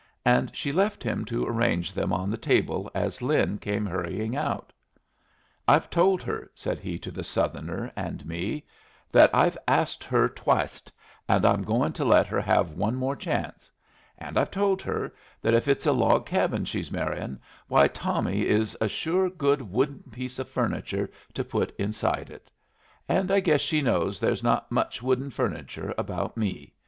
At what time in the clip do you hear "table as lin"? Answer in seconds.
2.35-3.59